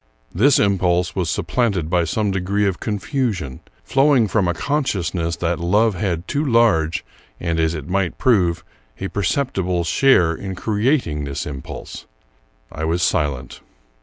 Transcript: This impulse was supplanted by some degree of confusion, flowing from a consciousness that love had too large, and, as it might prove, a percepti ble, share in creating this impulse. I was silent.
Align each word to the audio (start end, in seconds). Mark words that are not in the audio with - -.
This 0.33 0.57
impulse 0.57 1.15
was 1.15 1.29
supplanted 1.29 1.87
by 1.87 2.05
some 2.05 2.31
degree 2.31 2.65
of 2.65 2.79
confusion, 2.79 3.59
flowing 3.83 4.27
from 4.27 4.47
a 4.47 4.53
consciousness 4.55 5.35
that 5.35 5.59
love 5.59 5.93
had 5.93 6.27
too 6.27 6.43
large, 6.43 7.05
and, 7.39 7.59
as 7.59 7.75
it 7.75 7.87
might 7.87 8.17
prove, 8.17 8.63
a 8.99 9.09
percepti 9.09 9.63
ble, 9.63 9.83
share 9.83 10.33
in 10.33 10.55
creating 10.55 11.25
this 11.25 11.45
impulse. 11.45 12.07
I 12.71 12.83
was 12.83 13.03
silent. 13.03 13.59